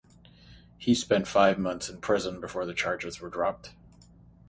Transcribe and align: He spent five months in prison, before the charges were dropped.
He 0.79 0.95
spent 0.95 1.27
five 1.27 1.59
months 1.59 1.87
in 1.87 2.01
prison, 2.01 2.41
before 2.41 2.65
the 2.65 2.73
charges 2.73 3.21
were 3.21 3.29
dropped. 3.29 3.73